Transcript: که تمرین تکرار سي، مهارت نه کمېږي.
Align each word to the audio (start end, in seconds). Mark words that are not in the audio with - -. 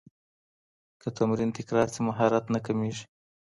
که 1.01 1.07
تمرین 1.17 1.49
تکرار 1.57 1.87
سي، 1.93 2.01
مهارت 2.07 2.45
نه 2.53 2.59
کمېږي. 2.65 3.05